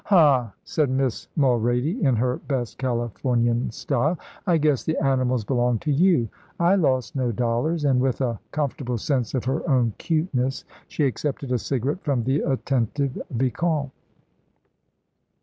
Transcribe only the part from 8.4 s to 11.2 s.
comfortable sense of her own 'cuteness, she